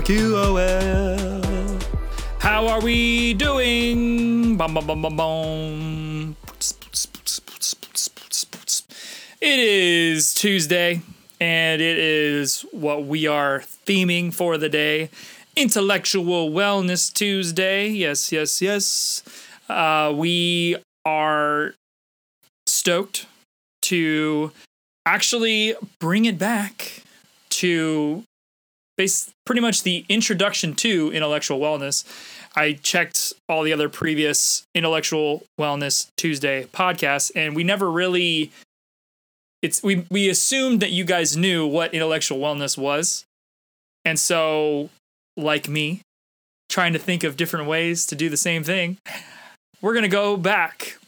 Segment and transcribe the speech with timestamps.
[0.00, 1.82] QOL.
[2.38, 4.56] How are we doing?
[4.56, 6.36] Bum, bum, bum, bum, bum.
[9.40, 11.02] It is Tuesday,
[11.40, 15.10] and it is what we are theming for the day
[15.56, 17.88] Intellectual Wellness Tuesday.
[17.88, 19.22] Yes, yes, yes.
[19.68, 21.74] Uh, we are
[22.66, 23.26] stoked
[23.82, 24.52] to
[25.04, 27.02] actually bring it back
[27.50, 28.24] to
[28.96, 32.04] base pretty much the introduction to intellectual wellness.
[32.54, 38.52] I checked all the other previous intellectual wellness Tuesday podcasts, and we never really
[39.62, 43.24] it's we we assumed that you guys knew what intellectual wellness was.
[44.04, 44.90] And so,
[45.36, 46.02] like me,
[46.68, 48.98] trying to think of different ways to do the same thing,
[49.80, 50.98] we're going to go back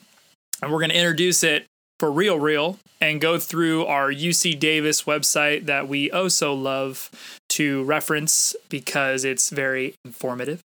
[0.62, 1.66] and we're going to introduce it
[1.98, 7.10] for real, real, and go through our UC Davis website that we oh so love
[7.50, 10.60] to reference because it's very informative.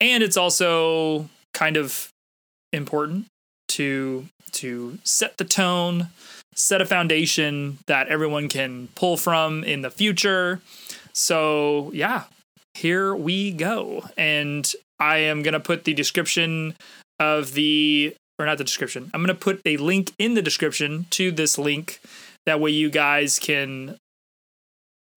[0.00, 2.08] And it's also kind of
[2.72, 3.26] important
[3.68, 6.08] to to set the tone,
[6.54, 10.60] set a foundation that everyone can pull from in the future.
[11.12, 12.24] So, yeah,
[12.74, 14.04] here we go.
[14.16, 16.74] And I am going to put the description
[17.18, 19.10] of the or not the description.
[19.14, 22.00] I'm going to put a link in the description to this link.
[22.46, 23.96] That way you guys can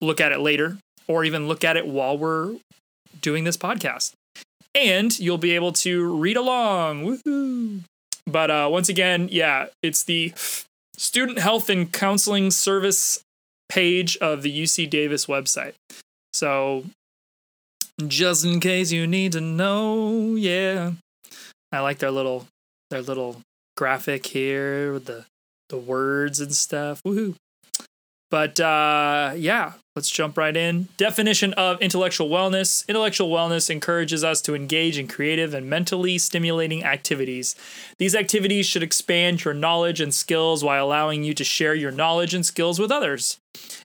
[0.00, 2.56] look at it later or even look at it while we're
[3.20, 4.12] doing this podcast.
[4.74, 7.04] And you'll be able to read along.
[7.04, 7.80] Woohoo!
[8.26, 10.32] But uh, once again, yeah, it's the
[10.96, 13.20] Student Health and Counseling Service
[13.68, 15.74] page of the UC Davis website.
[16.32, 16.84] So,
[18.06, 20.92] just in case you need to know, yeah,
[21.72, 22.46] I like their little
[22.90, 23.42] their little
[23.76, 25.24] graphic here with the
[25.68, 27.02] the words and stuff.
[27.02, 27.34] Woohoo!
[28.30, 30.88] But uh, yeah, let's jump right in.
[30.98, 36.84] Definition of intellectual wellness Intellectual wellness encourages us to engage in creative and mentally stimulating
[36.84, 37.54] activities.
[37.98, 42.34] These activities should expand your knowledge and skills while allowing you to share your knowledge
[42.34, 43.38] and skills with others.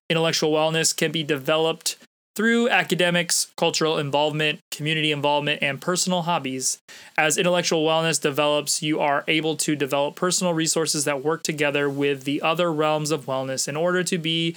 [0.10, 1.96] Intellectual wellness can be developed
[2.36, 6.80] through academics, cultural involvement, community involvement, and personal hobbies.
[7.18, 12.24] As intellectual wellness develops, you are able to develop personal resources that work together with
[12.24, 14.56] the other realms of wellness in order to be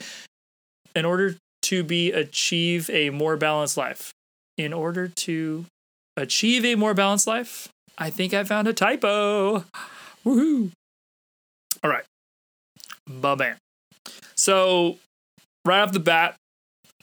[0.95, 4.13] in order to be achieve a more balanced life.
[4.57, 5.67] In order to
[6.17, 9.65] achieve a more balanced life, I think I found a typo.
[10.25, 10.71] Woohoo.
[11.85, 12.05] All right.
[13.07, 13.57] Ba-bam.
[14.35, 14.99] So,
[15.65, 16.37] right off the bat,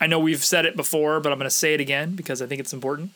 [0.01, 2.45] I know we've said it before, but I'm going to say it again because I
[2.45, 3.11] think it's important.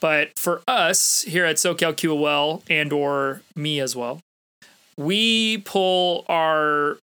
[0.00, 4.20] But for us here at SoCal QOL and or me as well,
[4.96, 6.98] we pull our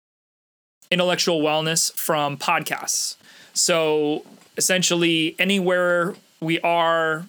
[0.90, 3.16] intellectual wellness from podcasts.
[3.52, 4.24] So
[4.56, 7.26] essentially, anywhere we are,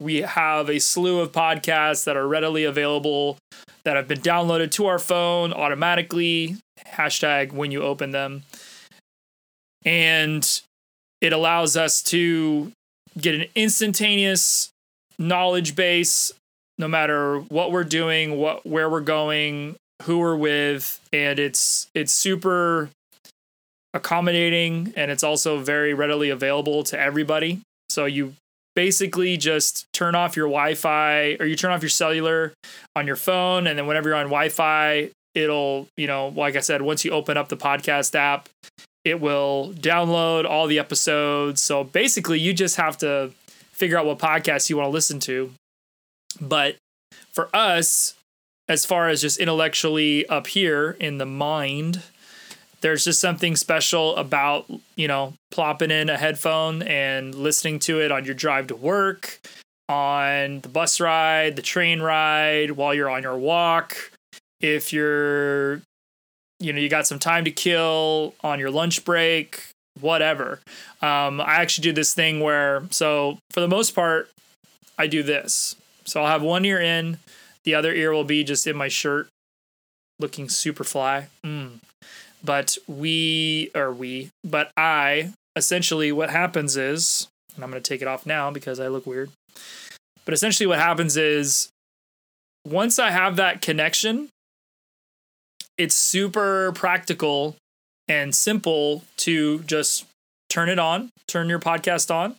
[0.00, 3.38] we have a slew of podcasts that are readily available
[3.84, 6.56] that have been downloaded to our phone automatically.
[6.86, 8.42] Hashtag when you open them.
[9.84, 10.61] And
[11.22, 12.72] it allows us to
[13.18, 14.70] get an instantaneous
[15.18, 16.32] knowledge base
[16.78, 22.12] no matter what we're doing, what where we're going, who we're with, and it's it's
[22.12, 22.90] super
[23.94, 27.60] accommodating and it's also very readily available to everybody.
[27.90, 28.34] So you
[28.74, 32.54] basically just turn off your Wi-Fi or you turn off your cellular
[32.96, 36.80] on your phone and then whenever you're on Wi-Fi, it'll, you know, like I said,
[36.80, 38.48] once you open up the podcast app,
[39.04, 41.60] it will download all the episodes.
[41.60, 43.32] So basically, you just have to
[43.72, 45.52] figure out what podcast you want to listen to.
[46.40, 46.76] But
[47.32, 48.14] for us,
[48.68, 52.02] as far as just intellectually up here in the mind,
[52.80, 58.10] there's just something special about, you know, plopping in a headphone and listening to it
[58.10, 59.40] on your drive to work,
[59.88, 63.96] on the bus ride, the train ride, while you're on your walk.
[64.60, 65.82] If you're
[66.62, 69.68] you know you got some time to kill on your lunch break
[70.00, 70.60] whatever.
[71.02, 74.30] Um, i actually do this thing where so for the most part
[74.98, 75.76] i do this.
[76.04, 77.18] So i'll have one ear in
[77.64, 79.28] the other ear will be just in my shirt
[80.18, 81.28] looking super fly.
[81.44, 81.80] Mm.
[82.44, 88.02] but we or we but i essentially what happens is and i'm going to take
[88.02, 89.30] it off now because i look weird
[90.24, 91.68] but essentially what happens is
[92.66, 94.28] once i have that connection
[95.78, 97.56] it's super practical
[98.08, 100.04] and simple to just
[100.48, 102.36] turn it on, turn your podcast on,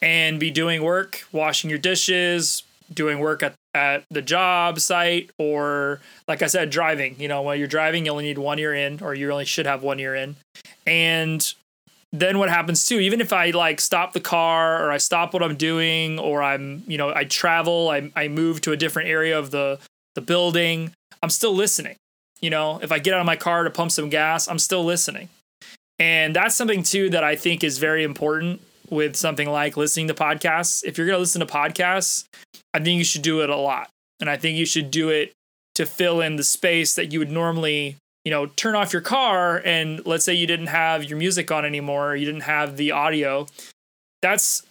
[0.00, 2.62] and be doing work, washing your dishes,
[2.92, 7.16] doing work at, at the job site, or like I said, driving.
[7.18, 9.66] You know, while you're driving, you only need one ear in, or you only should
[9.66, 10.36] have one ear in.
[10.86, 11.54] And
[12.14, 15.42] then what happens too even if i like stop the car or i stop what
[15.42, 19.36] i'm doing or i'm you know i travel i, I move to a different area
[19.36, 19.80] of the
[20.14, 21.96] the building i'm still listening
[22.44, 24.84] you know if i get out of my car to pump some gas i'm still
[24.84, 25.28] listening.
[26.00, 28.60] And that's something too that i think is very important
[28.90, 30.84] with something like listening to podcasts.
[30.84, 32.24] If you're going to listen to podcasts
[32.74, 33.88] i think you should do it a lot.
[34.20, 35.32] And i think you should do it
[35.76, 39.60] to fill in the space that you would normally you know turn off your car
[39.64, 43.46] and let's say you didn't have your music on anymore you didn't have the audio.
[44.22, 44.62] That's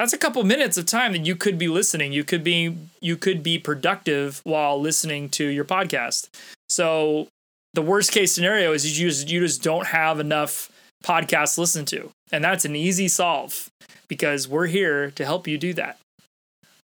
[0.00, 2.10] that's a couple minutes of time that you could be listening.
[2.10, 6.30] You could be you could be productive while listening to your podcast.
[6.70, 7.28] So
[7.74, 10.70] the worst case scenario is you just you just don't have enough
[11.04, 12.10] podcasts to listen to.
[12.32, 13.68] And that's an easy solve
[14.08, 15.98] because we're here to help you do that.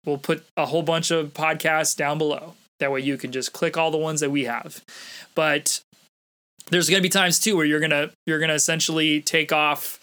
[0.04, 2.54] We'll put a whole bunch of podcasts down below.
[2.78, 4.84] That way you can just click all the ones that we have.
[5.34, 5.80] But
[6.70, 9.52] there's going to be times too where you're going to you're going to essentially take
[9.52, 9.98] off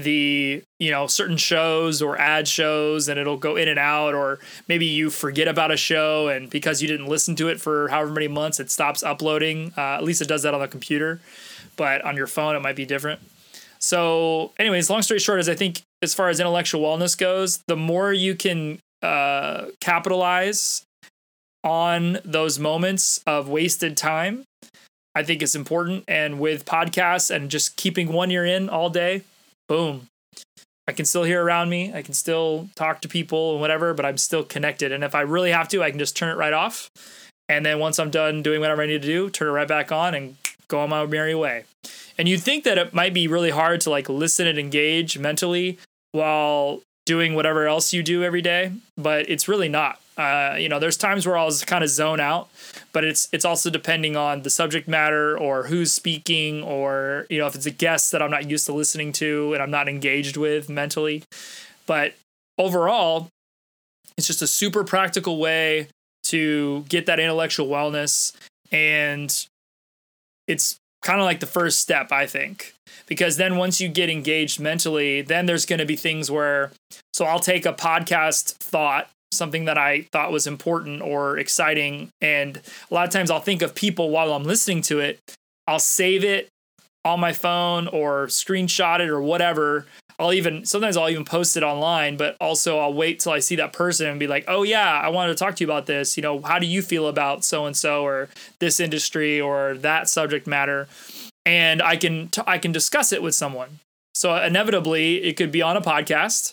[0.00, 4.38] the you know certain shows or ad shows and it'll go in and out or
[4.68, 8.10] maybe you forget about a show and because you didn't listen to it for however
[8.12, 11.20] many months it stops uploading uh, at least it does that on the computer
[11.76, 13.20] but on your phone it might be different
[13.78, 17.76] so anyways long story short is i think as far as intellectual wellness goes the
[17.76, 20.82] more you can uh, capitalize
[21.62, 24.44] on those moments of wasted time
[25.14, 26.04] I think is important.
[26.08, 29.22] And with podcasts and just keeping one ear in all day,
[29.70, 30.08] boom.
[30.88, 31.94] I can still hear around me.
[31.94, 34.90] I can still talk to people and whatever, but I'm still connected.
[34.90, 36.90] And if I really have to, I can just turn it right off.
[37.48, 39.92] And then once I'm done doing whatever I need to do, turn it right back
[39.92, 40.36] on and
[40.66, 41.66] go on my merry way.
[42.18, 45.78] And you'd think that it might be really hard to like listen and engage mentally
[46.10, 50.00] while doing whatever else you do every day, but it's really not.
[50.20, 52.50] Uh, you know, there's times where I'll kind of zone out,
[52.92, 57.46] but it's it's also depending on the subject matter or who's speaking or you know
[57.46, 60.36] if it's a guest that I'm not used to listening to and I'm not engaged
[60.36, 61.22] with mentally.
[61.86, 62.14] But
[62.58, 63.28] overall,
[64.18, 65.88] it's just a super practical way
[66.24, 68.36] to get that intellectual wellness
[68.70, 69.46] and
[70.46, 72.74] it's kind of like the first step i think
[73.06, 76.70] because then once you get engaged mentally then there's going to be things where
[77.14, 82.10] so i'll take a podcast thought something that I thought was important or exciting.
[82.20, 82.60] And
[82.90, 85.18] a lot of times I'll think of people while I'm listening to it.
[85.66, 86.48] I'll save it
[87.04, 89.86] on my phone or screenshot it or whatever.
[90.18, 93.56] I'll even sometimes I'll even post it online, but also I'll wait till I see
[93.56, 96.16] that person and be like, "Oh yeah, I wanted to talk to you about this.
[96.18, 98.28] You know, how do you feel about so and so or
[98.58, 100.88] this industry or that subject matter?"
[101.46, 103.78] And I can t- I can discuss it with someone.
[104.14, 106.52] So inevitably, it could be on a podcast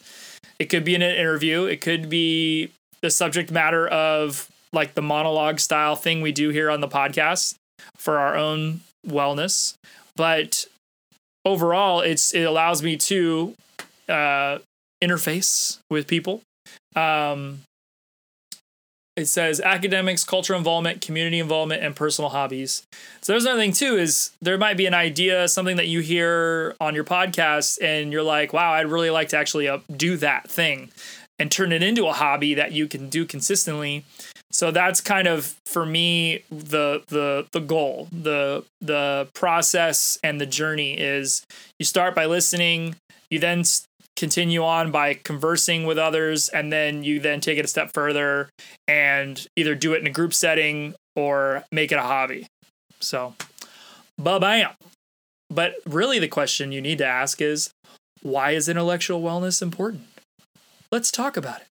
[0.59, 1.65] it could be in an interview.
[1.65, 2.71] It could be
[3.01, 7.55] the subject matter of like the monologue style thing we do here on the podcast
[7.95, 9.75] for our own wellness.
[10.15, 10.65] But
[11.45, 13.55] overall, it's it allows me to
[14.09, 14.59] uh,
[15.03, 16.41] interface with people.
[16.95, 17.61] Um,
[19.17, 22.83] it says academics, cultural involvement, community involvement, and personal hobbies.
[23.21, 26.75] So there's another thing too is there might be an idea, something that you hear
[26.79, 30.49] on your podcast, and you're like, wow, I'd really like to actually uh, do that
[30.49, 30.91] thing
[31.39, 34.05] and turn it into a hobby that you can do consistently.
[34.51, 40.45] So that's kind of for me the the the goal, the the process and the
[40.45, 41.45] journey is
[41.79, 42.95] you start by listening,
[43.29, 43.63] you then
[44.17, 48.49] continue on by conversing with others and then you then take it a step further
[48.87, 52.47] and either do it in a group setting or make it a hobby.
[52.99, 53.35] So
[54.17, 54.71] ba-bam.
[55.49, 57.69] But really the question you need to ask is
[58.21, 60.07] why is intellectual wellness important?
[60.91, 61.67] Let's talk about it.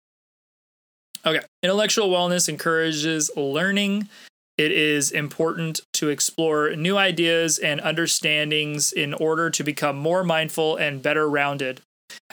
[1.26, 4.08] Okay intellectual wellness encourages learning.
[4.56, 10.76] It is important to explore new ideas and understandings in order to become more mindful
[10.76, 11.80] and better rounded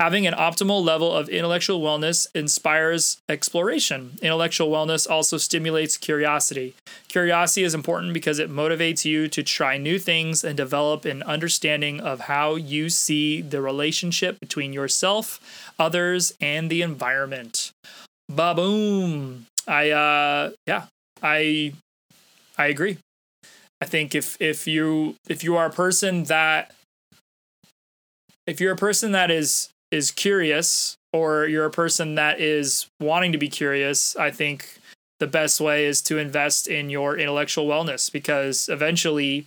[0.02, 4.18] Having an optimal level of intellectual wellness inspires exploration.
[4.24, 6.74] Intellectual wellness also stimulates curiosity.
[7.08, 12.00] Curiosity is important because it motivates you to try new things and develop an understanding
[12.00, 15.40] of how you see the relationship between yourself,
[15.78, 17.72] others, and the environment.
[18.28, 19.46] Ba boom.
[19.68, 20.86] I uh yeah,
[21.22, 21.74] I
[22.58, 22.98] I agree.
[23.80, 26.72] I think if if you if you are a person that
[28.48, 33.32] if you're a person that is is curious or you're a person that is wanting
[33.34, 34.78] to be curious, I think
[35.20, 39.46] the best way is to invest in your intellectual wellness because eventually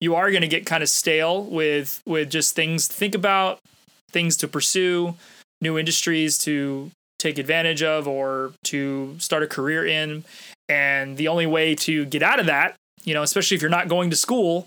[0.00, 3.58] you are going to get kind of stale with with just things to think about,
[4.10, 5.14] things to pursue,
[5.60, 10.24] new industries to take advantage of or to start a career in.
[10.68, 13.88] And the only way to get out of that, you know, especially if you're not
[13.88, 14.66] going to school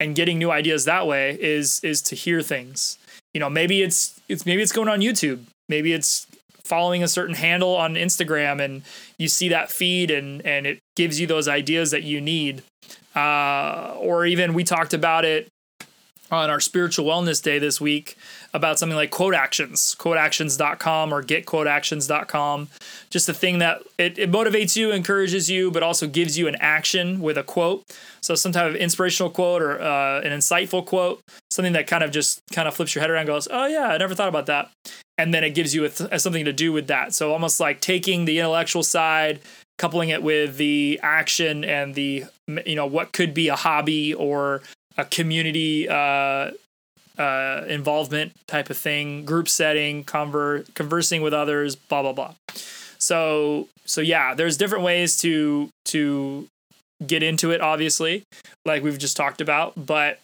[0.00, 2.98] and getting new ideas that way is is to hear things
[3.34, 5.44] you know, maybe it's it's maybe it's going on YouTube.
[5.68, 6.26] Maybe it's
[6.62, 8.82] following a certain handle on Instagram and
[9.16, 12.62] you see that feed and and it gives you those ideas that you need.
[13.14, 15.48] Uh, or even we talked about it
[16.30, 18.16] on our spiritual wellness day this week
[18.54, 22.68] about something like quote actions, quoteactions.com or getquoteactions.com.
[23.10, 26.56] Just a thing that it, it motivates you, encourages you, but also gives you an
[26.60, 27.84] action with a quote.
[28.20, 32.10] So some type of inspirational quote or uh, an insightful quote, something that kind of
[32.10, 34.70] just kind of flips your head around goes, oh yeah, I never thought about that.
[35.18, 37.12] And then it gives you a th- something to do with that.
[37.12, 39.40] So almost like taking the intellectual side,
[39.76, 42.24] coupling it with the action and the,
[42.64, 44.62] you know, what could be a hobby or
[44.96, 46.50] a community uh,
[47.18, 52.34] uh, involvement type of thing, group setting, conver- conversing with others, blah blah blah.
[52.98, 56.48] So so yeah, there's different ways to to
[57.06, 57.60] get into it.
[57.60, 58.24] Obviously,
[58.64, 60.20] like we've just talked about, but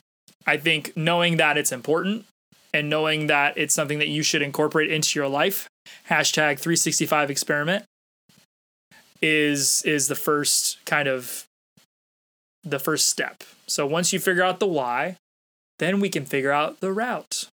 [0.46, 2.26] I think knowing that it's important
[2.72, 5.68] and knowing that it's something that you should incorporate into your life.
[6.08, 7.84] Hashtag 365 experiment
[9.22, 11.44] is is the first kind of
[12.64, 13.44] the first step.
[13.66, 15.16] So once you figure out the why,
[15.78, 17.49] then we can figure out the route.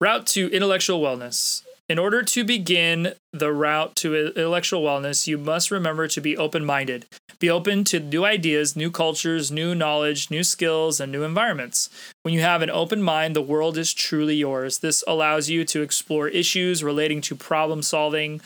[0.00, 1.62] Route to intellectual wellness.
[1.88, 6.64] In order to begin the route to intellectual wellness, you must remember to be open
[6.64, 7.04] minded.
[7.38, 11.90] Be open to new ideas, new cultures, new knowledge, new skills, and new environments.
[12.22, 14.78] When you have an open mind, the world is truly yours.
[14.78, 18.40] This allows you to explore issues relating to problem solving,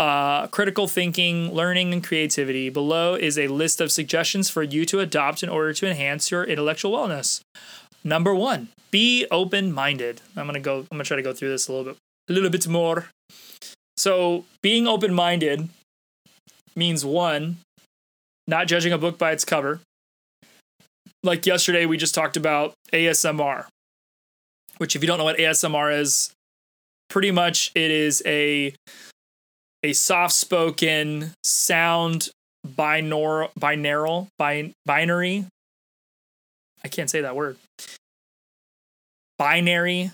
[0.00, 2.70] uh, critical thinking, learning, and creativity.
[2.70, 6.42] Below is a list of suggestions for you to adopt in order to enhance your
[6.42, 7.42] intellectual wellness.
[8.02, 10.22] Number one, be open minded.
[10.34, 10.78] I'm gonna go.
[10.78, 11.96] I'm gonna try to go through this a little bit,
[12.30, 13.10] a little bit more.
[13.98, 15.68] So, being open minded
[16.74, 17.58] means one,
[18.46, 19.80] not judging a book by its cover.
[21.22, 23.66] Like yesterday, we just talked about ASMR,
[24.78, 26.32] which, if you don't know what ASMR is,
[27.10, 28.72] pretty much it is a
[29.82, 32.28] a soft spoken sound
[32.66, 35.46] binaural binaural bin, binary
[36.84, 37.56] I can't say that word.
[39.38, 40.10] Binary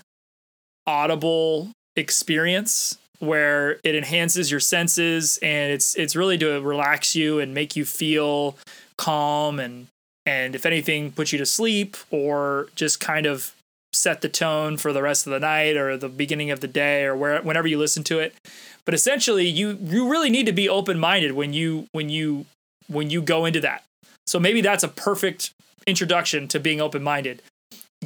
[0.85, 7.53] audible experience where it enhances your senses and it's it's really to relax you and
[7.53, 8.55] make you feel
[8.97, 9.87] calm and
[10.25, 13.53] and if anything put you to sleep or just kind of
[14.01, 17.03] set the tone for the rest of the night or the beginning of the day
[17.03, 18.35] or where whenever you listen to it
[18.87, 22.45] but essentially, you you really need to be open minded when you when you
[22.87, 23.83] when you go into that.
[24.25, 25.51] So maybe that's a perfect
[25.85, 27.41] introduction to being open minded.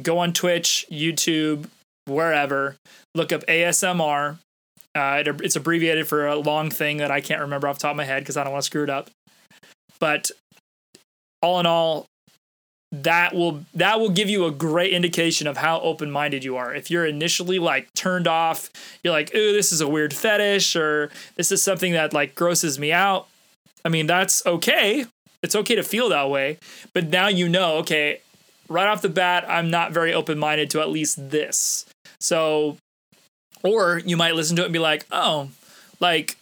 [0.02, 1.68] Go on Twitch, YouTube,
[2.06, 2.74] wherever.
[3.14, 4.38] Look up ASMR.
[4.92, 7.92] Uh, it, it's abbreviated for a long thing that I can't remember off the top
[7.92, 9.08] of my head because I don't want to screw it up.
[10.00, 10.32] But
[11.40, 12.06] all in all,
[12.92, 16.74] that will that will give you a great indication of how open-minded you are.
[16.74, 18.70] If you're initially like turned off,
[19.02, 22.78] you're like, "Ooh, this is a weird fetish," or "This is something that like grosses
[22.78, 23.28] me out."
[23.84, 25.06] I mean, that's okay.
[25.42, 26.58] It's okay to feel that way,
[26.92, 28.20] but now you know, okay,
[28.68, 31.86] right off the bat, I'm not very open-minded to at least this.
[32.20, 32.76] So,
[33.64, 35.48] or you might listen to it and be like, "Oh,
[35.98, 36.36] like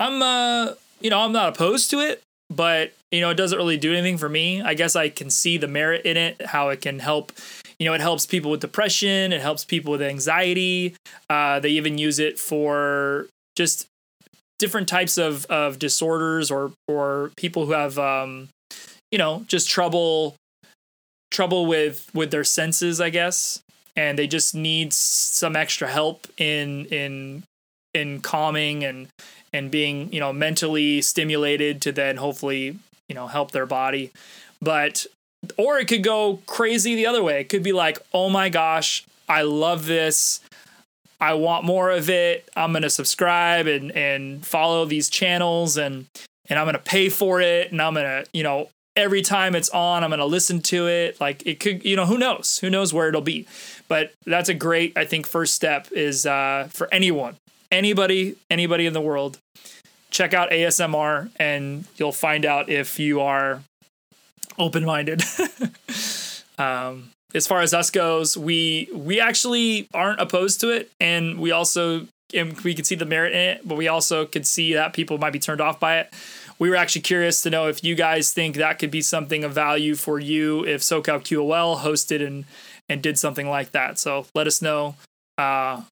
[0.00, 2.22] I'm uh, you know, I'm not opposed to it,
[2.54, 4.62] but you know, it doesn't really do anything for me.
[4.62, 7.32] I guess I can see the merit in it, how it can help.
[7.78, 9.32] You know, it helps people with depression.
[9.32, 10.94] It helps people with anxiety.
[11.28, 13.86] Uh, they even use it for just
[14.58, 18.48] different types of of disorders or or people who have um,
[19.10, 20.36] you know just trouble
[21.30, 23.60] trouble with with their senses, I guess,
[23.96, 27.42] and they just need some extra help in in
[27.94, 29.08] in calming and
[29.52, 34.10] and being you know mentally stimulated to then hopefully you know help their body.
[34.60, 35.06] But
[35.56, 37.40] or it could go crazy the other way.
[37.40, 40.40] It could be like oh my gosh i love this.
[41.20, 42.48] I want more of it.
[42.56, 46.06] I'm going to subscribe and and follow these channels and
[46.48, 47.72] and i'm going to pay for it.
[47.72, 50.86] And i'm going to you know every time it's on i'm going to listen to
[50.86, 51.20] it.
[51.20, 52.58] Like it could you know who knows?
[52.58, 53.46] Who knows where it'll be?
[53.88, 57.36] But that's a great i think first step is uh, for anyone
[57.72, 59.38] anybody anybody in the world
[60.12, 63.62] check out ASMR and you'll find out if you are
[64.58, 65.22] open minded.
[66.58, 71.50] um, as far as us goes, we we actually aren't opposed to it, and we
[71.50, 74.92] also and we can see the merit in it, but we also could see that
[74.92, 76.12] people might be turned off by it.
[76.58, 79.52] We were actually curious to know if you guys think that could be something of
[79.52, 82.44] value for you if SoCal QOL hosted and
[82.88, 83.98] and did something like that.
[83.98, 84.96] So let us know.
[85.38, 85.82] Uh,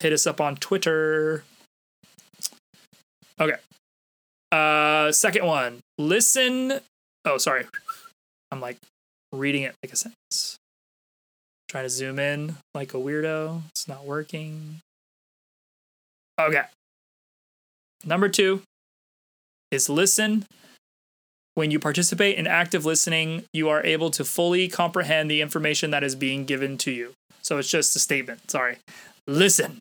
[0.00, 1.44] hit us up on Twitter.
[3.40, 3.56] Okay.
[4.52, 5.80] Uh, second one.
[5.98, 6.80] Listen.
[7.24, 7.66] Oh, sorry.
[8.50, 8.78] I'm like
[9.32, 10.56] reading it like a sentence.
[11.68, 13.62] Trying to zoom in like a weirdo.
[13.70, 14.80] It's not working.
[16.38, 16.62] Okay.
[18.04, 18.62] Number two
[19.70, 20.46] is listen.
[21.54, 26.04] When you participate in active listening, you are able to fully comprehend the information that
[26.04, 27.14] is being given to you.
[27.40, 28.50] So it's just a statement.
[28.50, 28.76] Sorry.
[29.26, 29.78] Listen.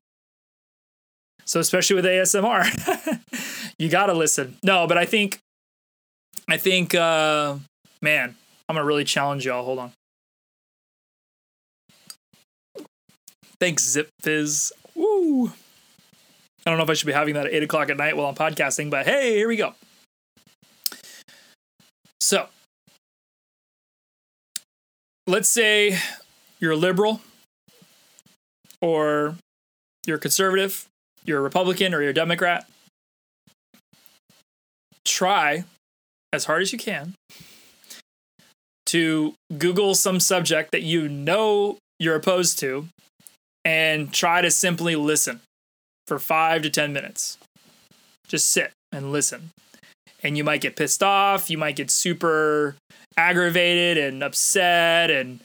[1.45, 2.65] So especially with ASMR,
[3.77, 4.57] you got to listen.
[4.63, 5.39] No, but I think
[6.47, 7.55] I think uh
[8.01, 8.35] man,
[8.67, 9.63] I'm to really challenge y'all.
[9.63, 9.91] Hold on.
[13.59, 14.73] Thanks, Zip Fizz.
[14.95, 15.47] Woo.
[16.65, 18.27] I don't know if I should be having that at 8 o'clock at night while
[18.27, 19.75] I'm podcasting, but hey, here we go.
[22.19, 22.47] So,
[25.27, 25.99] let's say
[26.59, 27.21] you're a liberal
[28.81, 29.35] or
[30.07, 30.87] you're a conservative,
[31.25, 32.67] you're a Republican or you're a Democrat.
[35.05, 35.65] Try
[36.33, 37.13] as hard as you can
[38.87, 42.87] to Google some subject that you know you're opposed to
[43.63, 45.41] and try to simply listen
[46.07, 47.37] for five to 10 minutes.
[48.27, 49.49] Just sit and listen.
[50.23, 51.49] And you might get pissed off.
[51.49, 52.75] You might get super
[53.17, 55.09] aggravated and upset.
[55.11, 55.39] And,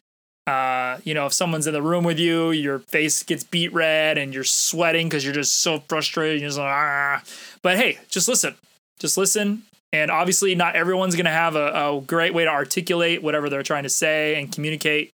[0.50, 4.18] uh, you know, if someone's in the room with you, your face gets beet red
[4.18, 6.40] and you're sweating because you're just so frustrated.
[6.40, 7.22] You're just like, ah.
[7.62, 8.54] But hey, just listen.
[8.98, 13.22] Just listen and obviously, not everyone's going to have a, a great way to articulate
[13.22, 15.10] whatever they're trying to say and communicate.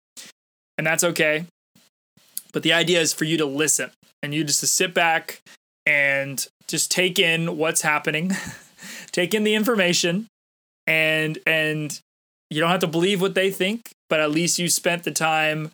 [0.76, 1.47] And that's okay.
[2.52, 3.90] But the idea is for you to listen
[4.23, 5.40] and you just to sit back
[5.87, 8.33] and just take in what's happening,
[9.12, 10.26] take in the information,
[10.87, 11.99] and and
[12.50, 15.71] you don't have to believe what they think, but at least you spent the time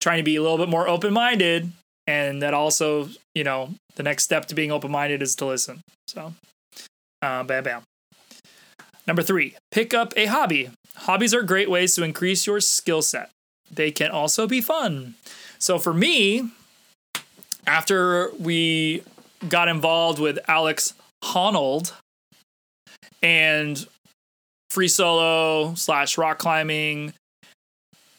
[0.00, 1.72] trying to be a little bit more open minded.
[2.06, 5.80] And that also, you know, the next step to being open minded is to listen.
[6.06, 6.34] So,
[7.20, 7.82] uh, bam, bam.
[9.06, 10.70] Number three, pick up a hobby.
[10.96, 13.30] Hobbies are great ways to increase your skill set.
[13.70, 15.14] They can also be fun.
[15.58, 16.50] So for me,
[17.66, 19.02] after we
[19.48, 21.92] got involved with Alex Honnold
[23.22, 23.86] and
[24.70, 27.12] free solo slash rock climbing,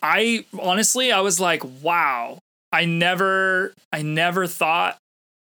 [0.02, 2.40] I honestly I was like, wow,
[2.72, 4.98] I never I never thought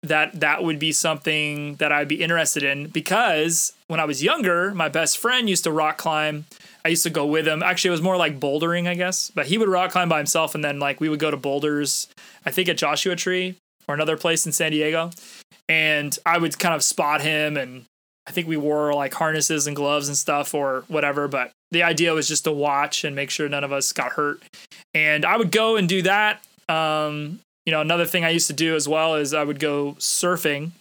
[0.02, 4.74] that that would be something that I'd be interested in because when I was younger,
[4.74, 6.44] my best friend used to rock climb.
[6.84, 7.62] I used to go with him.
[7.62, 9.30] Actually, it was more like bouldering, I guess.
[9.30, 12.08] But he would rock climb by himself, and then like we would go to boulders.
[12.44, 13.54] I think at Joshua Tree
[13.86, 15.10] or another place in San Diego,
[15.68, 17.84] and I would kind of spot him, and
[18.26, 21.28] I think we wore like harnesses and gloves and stuff or whatever.
[21.28, 24.42] But the idea was just to watch and make sure none of us got hurt.
[24.94, 26.42] And I would go and do that.
[26.68, 29.92] Um, you know, another thing I used to do as well is I would go
[29.98, 30.72] surfing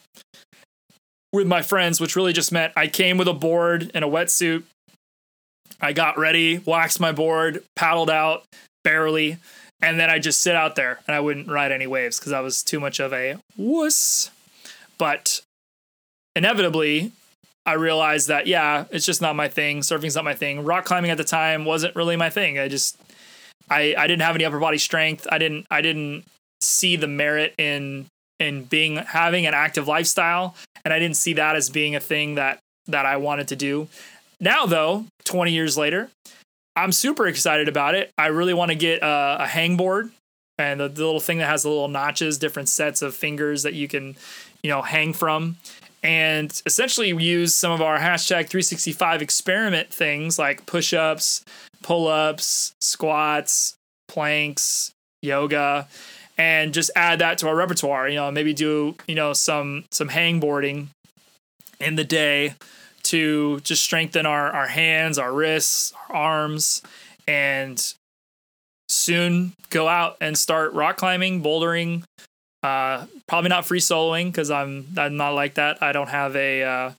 [1.33, 4.63] with my friends, which really just meant I came with a board and a wetsuit.
[5.79, 8.43] I got ready, waxed my board, paddled out
[8.83, 9.37] barely,
[9.81, 12.39] and then I just sit out there and I wouldn't ride any waves because I
[12.41, 14.29] was too much of a wuss.
[14.97, 15.41] But
[16.35, 17.11] inevitably,
[17.71, 19.79] I realized that yeah, it's just not my thing.
[19.79, 20.65] Surfing's not my thing.
[20.65, 22.59] Rock climbing at the time wasn't really my thing.
[22.59, 22.97] I just
[23.69, 25.25] I I didn't have any upper body strength.
[25.31, 26.25] I didn't I didn't
[26.59, 28.07] see the merit in
[28.41, 30.53] in being having an active lifestyle
[30.83, 33.87] and I didn't see that as being a thing that that I wanted to do.
[34.41, 36.09] Now though, 20 years later,
[36.75, 38.11] I'm super excited about it.
[38.17, 40.11] I really want to get a, a hangboard
[40.57, 43.75] and the, the, little thing that has the little notches, different sets of fingers that
[43.75, 44.17] you can,
[44.61, 45.55] you know, hang from.
[46.03, 51.43] And essentially use some of our hashtag 365 experiment things like push ups,
[51.83, 53.75] pull ups, squats,
[54.07, 55.87] planks, yoga,
[56.37, 58.09] and just add that to our repertoire.
[58.09, 60.87] You know, maybe do you know some some hangboarding
[61.79, 62.55] in the day
[63.03, 66.81] to just strengthen our our hands, our wrists, our arms,
[67.27, 67.93] and
[68.89, 72.03] soon go out and start rock climbing, bouldering.
[72.63, 75.81] Uh, probably not free soloing because I'm I'm not like that.
[75.81, 76.91] I don't have a uh,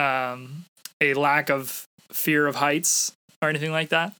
[0.00, 0.64] um,
[1.00, 4.12] a lack of fear of heights or anything like that.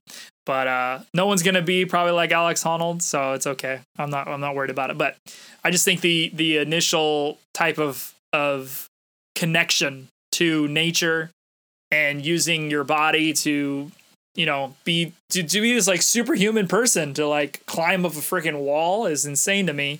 [0.45, 3.81] But uh, no one's gonna be probably like Alex Honnold, so it's okay.
[3.97, 4.97] I'm not I'm not worried about it.
[4.97, 5.17] But
[5.63, 8.87] I just think the the initial type of of
[9.35, 11.29] connection to nature
[11.91, 13.91] and using your body to
[14.35, 18.15] you know be to, to be this like superhuman person to like climb up a
[18.15, 19.99] freaking wall is insane to me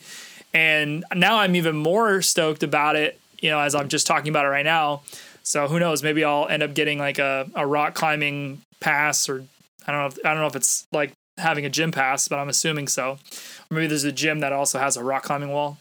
[0.54, 4.46] and now i'm even more stoked about it you know as i'm just talking about
[4.46, 5.02] it right now
[5.44, 9.46] so who knows maybe i'll end up getting like a, a rock climbing pass or
[9.88, 10.08] I don't know.
[10.08, 13.12] If, I don't know if it's like having a gym pass, but I'm assuming so.
[13.12, 15.78] Or maybe there's a gym that also has a rock climbing wall.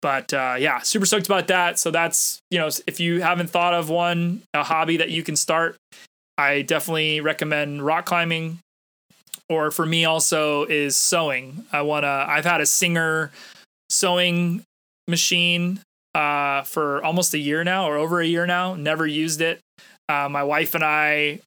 [0.00, 1.78] But uh, yeah, super stoked about that.
[1.78, 5.36] So that's you know, if you haven't thought of one, a hobby that you can
[5.36, 5.76] start,
[6.36, 8.58] I definitely recommend rock climbing
[9.48, 11.64] or for me also is sewing.
[11.72, 13.30] I want to I've had a Singer
[13.90, 14.62] sewing
[15.08, 15.80] machine
[16.14, 19.60] uh, for almost a year now or over a year now, never used it.
[20.08, 21.40] Uh, my wife and I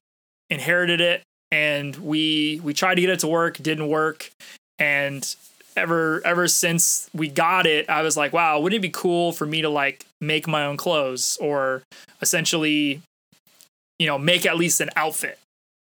[0.50, 4.30] inherited it and we we tried to get it to work, didn't work.
[4.78, 5.34] And
[5.76, 9.46] ever ever since we got it, I was like, wow, wouldn't it be cool for
[9.46, 11.82] me to like make my own clothes or
[12.20, 13.00] essentially,
[13.98, 15.38] you know, make at least an outfit,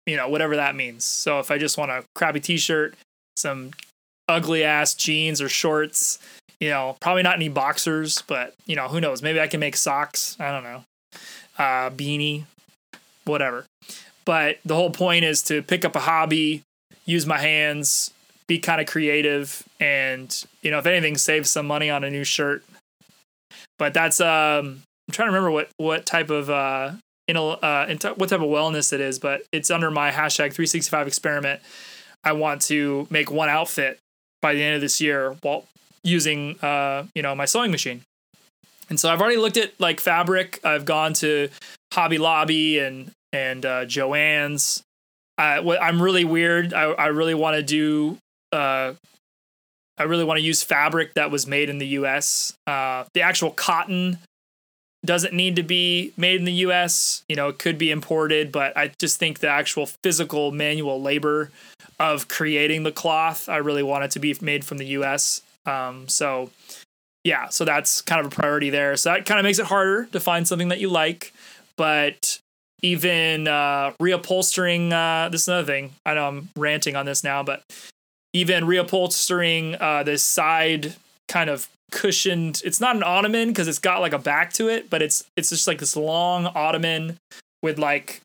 [0.07, 1.05] you know, whatever that means.
[1.05, 2.95] So if I just want a crappy t-shirt,
[3.37, 3.73] some
[4.29, 6.19] ugly ass jeans or shorts,
[6.61, 9.23] you know, probably not any boxers, but you know, who knows?
[9.23, 10.37] Maybe I can make socks.
[10.39, 10.83] I don't know.
[11.57, 12.45] Uh, beanie,
[13.25, 13.65] whatever.
[14.25, 16.63] But the whole point is to pick up a hobby,
[17.07, 18.13] use my hands,
[18.47, 22.25] be kind of creative, and you know, if anything, save some money on a new
[22.25, 22.65] shirt.
[23.79, 26.93] But that's um, I'm trying to remember what what type of uh,
[27.29, 30.11] in a, uh, in t- what type of wellness it is, but it's under my
[30.11, 31.61] hashtag 365 experiment.
[32.25, 33.99] I want to make one outfit
[34.41, 35.65] by the end of this year while
[36.03, 38.03] using uh, you know my sewing machine.
[38.91, 40.61] And so I've already looked at like fabric.
[40.65, 41.49] I've gone to
[41.93, 44.83] Hobby Lobby and and uh, Joann's.
[45.37, 46.75] I, I'm really weird.
[46.75, 48.19] I, I really want to do.
[48.53, 48.95] Uh,
[49.99, 52.55] I really want to use fabric that was made in the U.S.
[52.67, 54.19] Uh, the actual cotton
[55.05, 57.23] doesn't need to be made in the U.S.
[57.29, 61.51] You know, it could be imported, but I just think the actual physical manual labor
[62.01, 65.43] of creating the cloth, I really want it to be made from the U.S.
[65.67, 66.51] Um, so
[67.25, 68.97] yeah, so that's kind of a priority there.
[68.97, 71.33] So that kind of makes it harder to find something that you like.
[71.77, 72.39] But
[72.83, 75.93] even uh, reupholstering, uh, this is another thing.
[76.07, 77.63] I know I'm ranting on this now, but
[78.33, 80.95] even reupholstering uh, this side
[81.29, 82.63] kind of cushioned.
[82.65, 85.51] It's not an ottoman because it's got like a back to it, but it's it's
[85.51, 87.19] just like this long ottoman
[87.63, 88.23] with like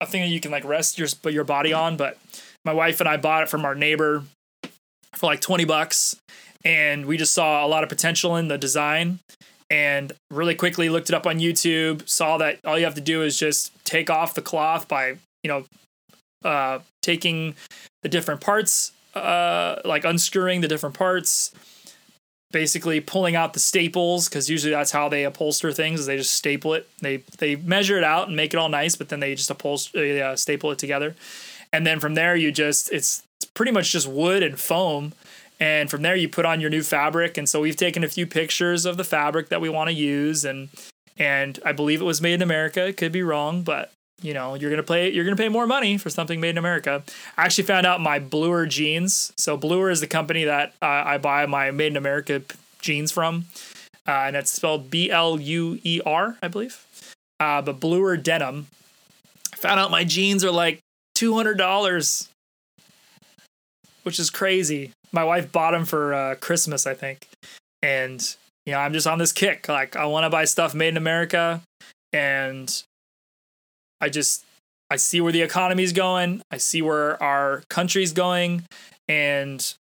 [0.00, 1.96] a thing that you can like rest your your body on.
[1.96, 2.18] But
[2.64, 4.24] my wife and I bought it from our neighbor
[5.14, 6.16] for like 20 bucks
[6.64, 9.20] and we just saw a lot of potential in the design
[9.70, 13.22] and really quickly looked it up on YouTube, saw that all you have to do
[13.22, 15.64] is just take off the cloth by, you know,
[16.44, 17.54] uh, taking
[18.02, 21.52] the different parts, uh, like unscrewing the different parts,
[22.56, 26.32] basically pulling out the staples because usually that's how they upholster things is they just
[26.32, 26.88] staple it.
[27.02, 30.22] They they measure it out and make it all nice but then they just upholster
[30.22, 31.14] uh, staple it together.
[31.70, 35.12] And then from there you just it's, it's pretty much just wood and foam.
[35.60, 37.36] And from there you put on your new fabric.
[37.36, 40.42] And so we've taken a few pictures of the fabric that we want to use.
[40.46, 40.70] And
[41.18, 42.90] and I believe it was made in America.
[42.90, 43.92] Could be wrong, but
[44.26, 47.02] you know you're gonna pay you're gonna pay more money for something made in America.
[47.36, 49.32] I actually found out my Bluer jeans.
[49.36, 52.42] So Bluer is the company that uh, I buy my made in America
[52.80, 53.46] jeans from,
[54.06, 56.84] uh, and it's spelled B L U E R, I believe.
[57.38, 58.66] Uh, but Bluer denim.
[59.52, 60.80] I found out my jeans are like
[61.14, 62.28] two hundred dollars,
[64.02, 67.26] which is crazy my wife bought them for uh, Christmas, I think.
[67.82, 68.22] And
[68.66, 69.68] you know, I'm just on this kick.
[69.68, 71.62] Like, I want to buy stuff made in America,
[72.12, 72.82] and
[74.00, 74.44] I just
[74.90, 76.42] I see where the economy's going.
[76.50, 78.64] I see where our country's going,
[79.08, 79.74] and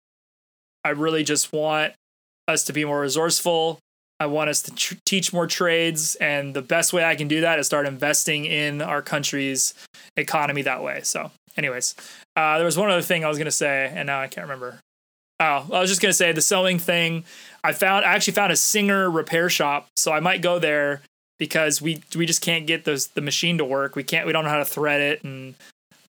[0.85, 1.92] I really just want
[2.48, 3.79] us to be more resourceful.
[4.20, 7.40] I want us to tr- teach more trades, and the best way I can do
[7.42, 9.74] that is start investing in our country's
[10.16, 11.00] economy that way.
[11.03, 11.94] So, anyways,
[12.37, 14.79] uh, there was one other thing I was gonna say, and now I can't remember.
[15.40, 17.24] Oh, I was just gonna say the sewing thing.
[17.62, 21.03] I found I actually found a Singer repair shop, so I might go there
[21.38, 23.96] because we we just can't get those the machine to work.
[23.96, 24.26] We can't.
[24.26, 25.54] We don't know how to thread it and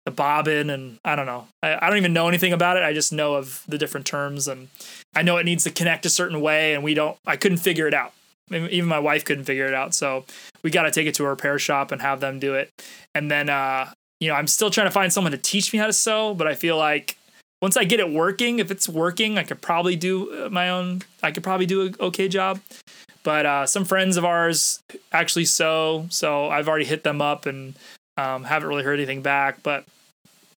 [0.05, 1.47] the bobbin and I don't know.
[1.63, 2.83] I, I don't even know anything about it.
[2.83, 4.69] I just know of the different terms and
[5.15, 7.17] I know it needs to connect a certain way and we don't.
[7.25, 8.13] I couldn't figure it out.
[8.51, 9.95] Even my wife couldn't figure it out.
[9.95, 10.25] So
[10.63, 12.69] we got to take it to a repair shop and have them do it.
[13.15, 15.88] And then uh, you know I'm still trying to find someone to teach me how
[15.88, 17.17] to sew, but I feel like
[17.62, 21.02] once I get it working, if it's working, I could probably do uh, my own.
[21.24, 22.60] I could probably do an okay job.
[23.24, 24.80] But uh, some friends of ours
[25.12, 27.74] actually sew, so I've already hit them up and
[28.18, 29.63] um, haven't really heard anything back.
[29.63, 29.84] But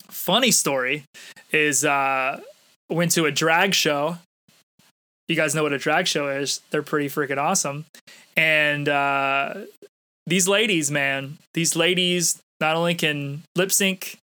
[0.10, 1.04] funny story
[1.52, 2.42] is uh,
[2.90, 4.18] went to a drag show.
[5.28, 6.62] You guys know what a drag show is?
[6.72, 7.86] They're pretty freaking awesome.
[8.36, 9.54] And uh,
[10.26, 14.18] these ladies, man, these ladies not only can lip sync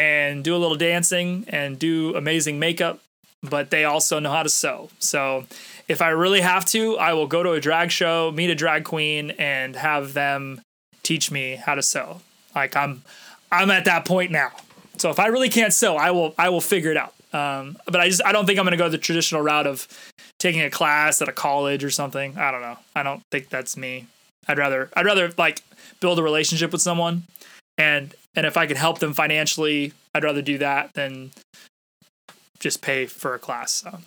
[0.00, 3.00] and do a little dancing and do amazing makeup,
[3.42, 4.88] but they also know how to sew.
[4.98, 5.44] So
[5.88, 8.84] if I really have to, I will go to a drag show, meet a drag
[8.84, 10.62] queen, and have them
[11.02, 12.22] teach me how to sew.
[12.54, 13.02] Like I'm,
[13.52, 14.52] I'm at that point now.
[14.96, 17.14] So if I really can't sew, I will, I will figure it out.
[17.32, 19.86] Um, but I just, I don't think I'm going to go the traditional route of
[20.38, 22.38] taking a class at a college or something.
[22.38, 22.78] I don't know.
[22.96, 24.06] I don't think that's me.
[24.48, 25.62] I'd rather, I'd rather like
[26.00, 27.24] build a relationship with someone
[27.76, 31.32] and And if I can help them financially, I'd rather do that than
[32.58, 33.72] just pay for a class.
[33.72, 33.98] So.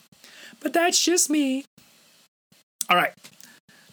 [0.62, 1.66] But that's just me.
[2.90, 3.14] All right.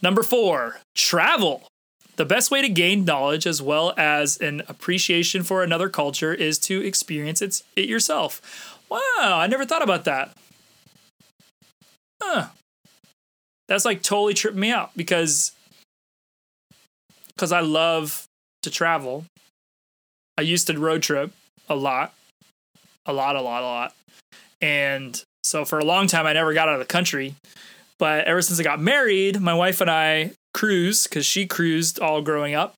[0.03, 1.65] Number four, travel.
[2.17, 6.59] The best way to gain knowledge as well as an appreciation for another culture is
[6.61, 8.77] to experience it, it yourself.
[8.89, 8.99] Wow,
[9.39, 10.37] I never thought about that.
[12.23, 12.49] Huh.
[13.69, 15.53] That's like totally tripped me out because
[17.29, 18.27] because I love
[18.63, 19.25] to travel.
[20.41, 21.33] I used to road trip
[21.69, 22.15] a lot.
[23.05, 23.95] A lot, a lot, a lot.
[24.63, 27.35] And so for a long time I never got out of the country.
[27.99, 32.23] But ever since I got married, my wife and I cruise because she cruised all
[32.23, 32.75] growing up.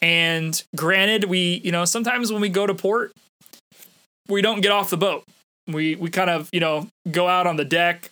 [0.00, 3.12] And granted, we, you know, sometimes when we go to port,
[4.26, 5.24] we don't get off the boat.
[5.66, 8.10] We we kind of, you know, go out on the deck,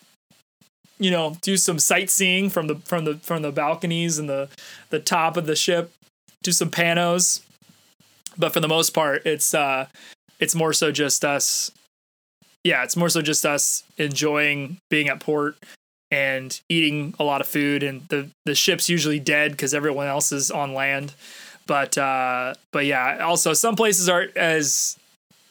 [0.98, 4.50] you know, do some sightseeing from the from the from the balconies and the
[4.90, 5.92] the top of the ship,
[6.42, 7.40] do some panos.
[8.37, 9.87] But for the most part, it's uh
[10.40, 11.71] it's more so just us
[12.64, 15.57] yeah, it's more so just us enjoying being at port
[16.11, 20.33] and eating a lot of food and the the ship's usually dead because everyone else
[20.33, 21.14] is on land.
[21.66, 24.97] But uh but yeah also some places aren't as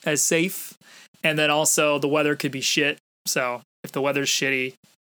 [0.06, 0.74] as safe
[1.24, 2.98] and then also the weather could be shit.
[3.28, 4.74] So if the weather's shitty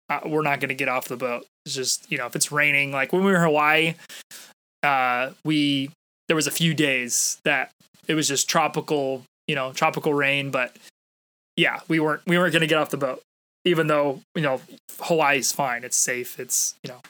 [0.10, 1.45] uh, we're not going to get off the boat.
[1.65, 3.95] It's just you know if it's raining like when we were in hawaii
[4.84, 5.89] uh we
[6.27, 7.71] there was a few days that
[8.07, 10.75] it was just tropical you know tropical rain but
[11.55, 13.21] yeah we weren't we weren't going to get off the boat
[13.67, 14.61] even though you know
[15.01, 17.01] Hawaii's fine, it's safe, it's you know,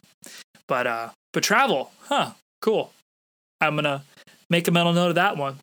[0.68, 2.32] but uh, but travel, huh?
[2.62, 2.92] Cool.
[3.62, 4.04] I'm gonna
[4.50, 5.58] make a mental note of that one.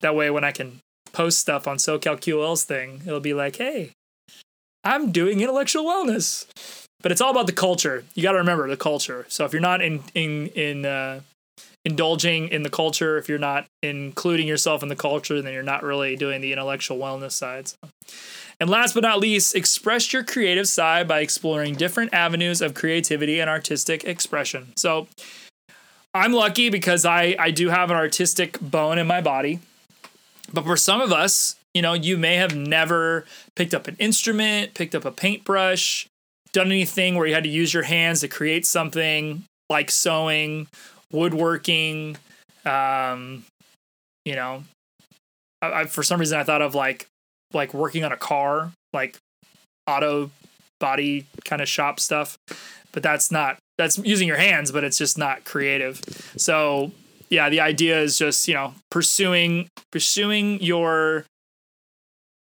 [0.00, 0.80] That way, when I can
[1.12, 3.90] post stuff on SoCal QL's thing, it'll be like, hey,
[4.84, 6.46] I'm doing intellectual wellness.
[7.02, 8.04] But it's all about the culture.
[8.14, 9.26] You got to remember the culture.
[9.28, 11.20] So if you're not in in in uh,
[11.84, 15.82] indulging in the culture, if you're not including yourself in the culture, then you're not
[15.82, 17.68] really doing the intellectual wellness side.
[17.68, 17.76] So.
[18.60, 23.40] And last but not least, express your creative side by exploring different avenues of creativity
[23.40, 24.72] and artistic expression.
[24.76, 25.08] So
[26.14, 29.58] I'm lucky because I, I do have an artistic bone in my body.
[30.52, 33.24] But for some of us, you know, you may have never
[33.56, 36.06] picked up an instrument, picked up a paintbrush,
[36.52, 40.68] done anything where you had to use your hands to create something like sewing,
[41.12, 42.16] woodworking.
[42.64, 43.44] Um,
[44.24, 44.64] you know,
[45.60, 47.06] I, I, for some reason I thought of like
[47.52, 49.18] like working on a car, like
[49.86, 50.30] auto
[50.80, 52.36] body kind of shop stuff.
[52.92, 56.00] But that's not that's using your hands, but it's just not creative.
[56.36, 56.92] So
[57.30, 61.24] yeah, the idea is just, you know, pursuing pursuing your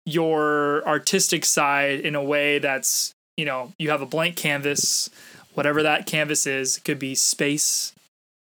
[0.07, 5.11] your artistic side in a way that's, you know, you have a blank canvas,
[5.53, 7.93] whatever that canvas is, it could be space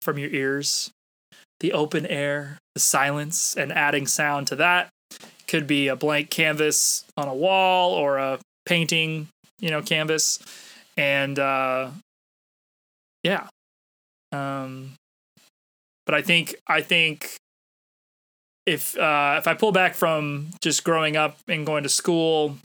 [0.03, 0.91] from your ears,
[1.61, 4.91] the open air, the silence, and adding sound to that
[5.51, 9.27] could be a blank canvas on a wall or a painting,
[9.59, 10.39] you know, canvas.
[10.97, 11.91] And uh
[13.25, 13.49] yeah.
[14.31, 14.93] Um
[16.07, 17.35] but I think I think
[18.65, 22.57] if uh if I pull back from just growing up and going to school,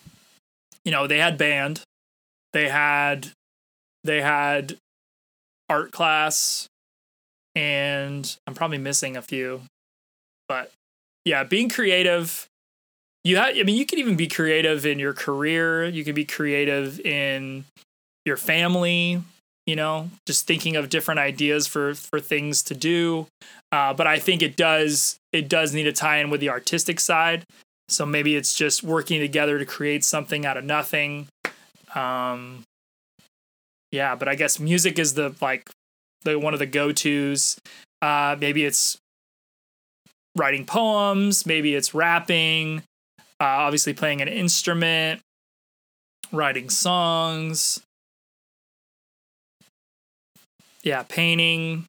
[0.84, 1.82] you know, they had band,
[2.54, 3.32] they had
[4.04, 4.78] they had
[5.70, 6.68] art class
[7.56, 9.62] and I'm probably missing a few.
[10.48, 10.72] But
[11.24, 12.48] yeah, being creative
[13.26, 15.86] you have, I mean, you can even be creative in your career.
[15.86, 17.66] You can be creative in
[18.24, 19.24] your family.
[19.66, 23.26] You know, just thinking of different ideas for for things to do.
[23.72, 27.00] Uh, but I think it does it does need to tie in with the artistic
[27.00, 27.44] side.
[27.90, 31.28] So maybe it's just working together to create something out of nothing.
[31.96, 32.64] Um,
[33.92, 35.68] yeah, but I guess music is the like
[36.26, 37.58] the one of the go tos.
[38.02, 38.98] Uh, maybe it's
[40.36, 41.46] writing poems.
[41.46, 42.84] Maybe it's rapping
[43.40, 45.22] uh, obviously playing an instrument,
[46.32, 47.82] writing songs.
[50.84, 51.86] Yeah, painting.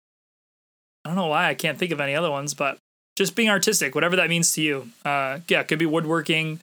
[1.05, 2.79] I don't know why I can't think of any other ones, but
[3.16, 4.90] just being artistic, whatever that means to you.
[5.05, 6.59] Uh, yeah, it could be woodworking.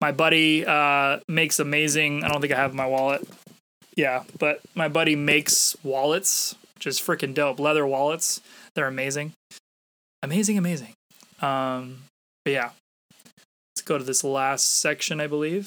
[0.00, 2.24] My buddy uh, makes amazing.
[2.24, 3.28] I don't think I have my wallet.
[3.96, 7.58] Yeah, but my buddy makes wallets, which is freaking dope.
[7.58, 8.40] Leather wallets.
[8.74, 9.32] They're amazing.
[10.22, 10.94] Amazing, amazing.
[11.40, 11.98] Um,
[12.44, 12.70] but yeah,
[13.82, 15.66] Let's go to this last section, I believe.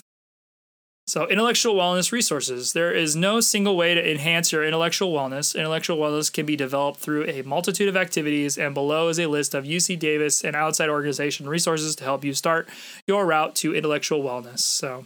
[1.08, 2.73] So, intellectual wellness resources.
[2.73, 5.54] There is no single way to enhance your intellectual wellness.
[5.56, 9.54] Intellectual wellness can be developed through a multitude of activities, and below is a list
[9.54, 12.69] of UC Davis and outside organization resources to help you start
[13.06, 14.60] your route to intellectual wellness.
[14.60, 15.04] So,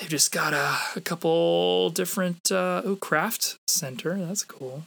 [0.00, 4.16] they've just got a, a couple different, uh, oh, craft center.
[4.16, 4.84] That's cool.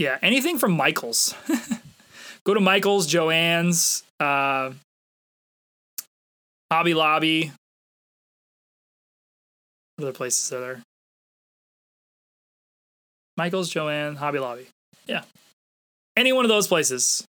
[0.00, 1.34] yeah, anything from Michaels.
[2.44, 4.72] Go to Michaels, Joann's, uh,
[6.72, 7.52] Hobby Lobby.
[9.96, 10.82] What other places are there?
[13.36, 14.68] Michaels, Joann, Hobby Lobby.
[15.06, 15.24] Yeah.
[16.16, 17.26] Any one of those places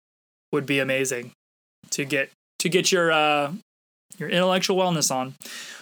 [0.52, 1.32] would be amazing
[1.90, 3.52] to get to get your uh
[4.18, 5.34] your intellectual wellness on.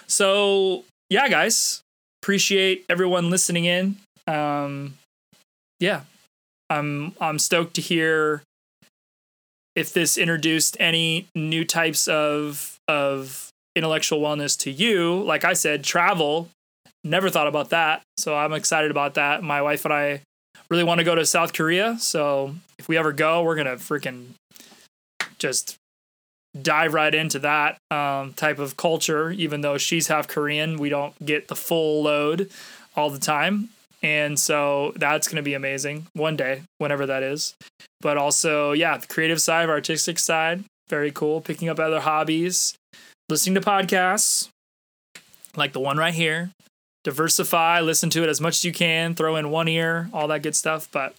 [0.08, 1.82] So, yeah, guys,
[2.22, 3.98] appreciate everyone listening in.
[4.28, 4.96] Um
[5.80, 6.02] yeah.
[6.70, 8.42] I'm I'm stoked to hear
[9.76, 15.22] if this introduced any new types of of intellectual wellness to you.
[15.24, 16.50] Like I said, travel.
[17.04, 18.02] Never thought about that.
[18.18, 19.44] So I'm excited about that.
[19.44, 20.22] My wife and I
[20.70, 21.98] really want to go to South Korea.
[22.00, 24.30] So if we ever go, we're gonna freaking
[25.38, 25.76] just
[26.60, 29.32] dive right into that um, type of culture.
[29.32, 32.50] Even though she's half Korean, we don't get the full load
[32.96, 33.70] all the time.
[34.04, 37.56] And so that's going to be amazing one day, whenever that is.
[38.00, 41.42] But also, yeah, the creative side, artistic side, very cool.
[41.42, 42.76] Picking up other hobbies,
[43.30, 44.50] listening to podcasts
[45.56, 46.52] like the one right here.
[47.04, 50.44] Diversify, listen to it as much as you can, throw in one ear, all that
[50.44, 50.88] good stuff.
[50.92, 51.16] But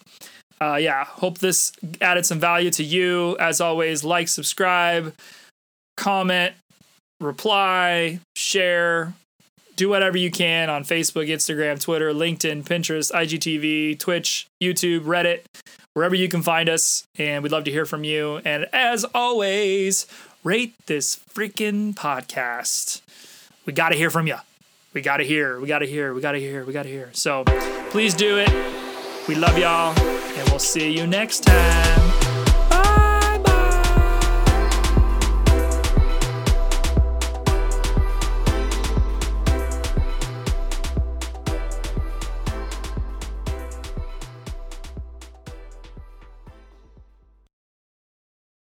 [0.60, 3.36] uh, yeah, hope this added some value to you.
[3.38, 5.14] As always, like, subscribe,
[5.96, 6.54] comment,
[7.20, 9.14] reply, share,
[9.76, 15.42] do whatever you can on Facebook, Instagram, Twitter, LinkedIn, Pinterest, IGTV, Twitch, YouTube, Reddit,
[15.94, 17.04] wherever you can find us.
[17.16, 18.40] And we'd love to hear from you.
[18.44, 20.06] And as always,
[20.42, 23.02] rate this freaking podcast.
[23.64, 24.36] We got to hear from you.
[24.94, 25.60] We got to hear.
[25.60, 26.12] We got to hear.
[26.12, 26.64] We got to hear.
[26.64, 27.10] We got to hear.
[27.12, 27.44] So
[27.90, 28.77] please do it.
[29.28, 29.94] We love y'all.
[30.00, 31.97] And we'll see you next time.